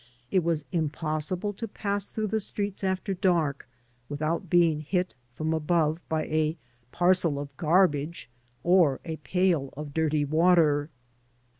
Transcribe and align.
It 0.31 0.43
was 0.43 0.65
impossible 0.71 1.53
to 1.53 1.67
pass 1.67 2.07
through 2.09 2.25
the 2.29 2.39
streets 2.39 2.83
after 2.83 3.13
dark 3.13 3.67
without 4.09 4.49
being 4.49 4.79
hit 4.79 5.13
from 5.35 5.53
above 5.53 5.99
by 6.09 6.23
a 6.25 6.57
parcel 6.91 7.37
of 7.37 7.55
garbage 7.55 8.27
or 8.63 8.99
a 9.05 9.17
pail 9.17 9.71
of 9.77 9.93
dirty 9.93 10.25
water. 10.25 10.89